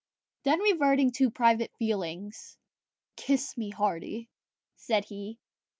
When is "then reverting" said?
0.45-1.11